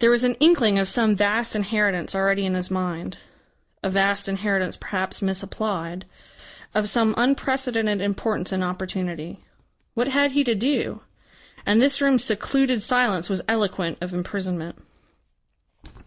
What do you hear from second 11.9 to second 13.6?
room's secluded silence was